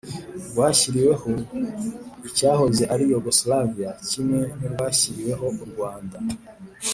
[0.49, 1.31] rwashyiriweho
[2.27, 6.17] icyahoze ari yugosilaviya kimwe n'urwashyiriweho u rwanda